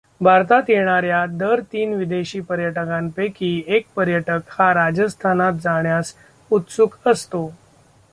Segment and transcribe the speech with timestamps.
[0.21, 6.13] भारतात येणार् या दर तीन विदेशी पर्यटकांपैकी एक पर्यटक हा राजस्थानात जाण्यास
[6.51, 7.49] उत्सुक असतो.